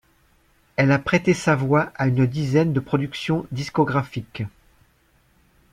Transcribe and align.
Elle 0.77 0.91
a 0.91 0.97
prêté 0.97 1.35
sa 1.35 1.55
voix 1.55 1.91
à 1.95 2.07
une 2.07 2.25
dizaine 2.25 2.73
de 2.73 2.79
productions 2.79 3.45
discographiques. 3.51 4.41